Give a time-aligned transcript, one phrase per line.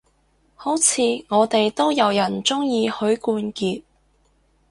[0.55, 3.83] 好似我哋都有人鍾意許冠傑